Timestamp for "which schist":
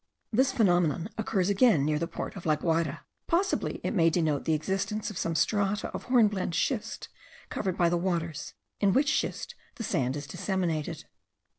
8.93-9.53